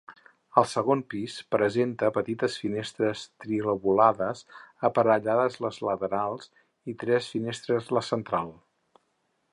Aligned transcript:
El 0.59 0.63
segon 0.69 1.01
pis 1.13 1.33
presenta 1.55 2.09
petites 2.15 2.55
finestres 2.61 3.27
trilobulades 3.45 4.41
aparellades 4.91 5.61
les 5.67 5.81
laterals 5.91 6.51
i 6.93 6.97
tres 7.05 7.33
finestres 7.37 7.95
la 7.99 8.07
central. 8.13 8.55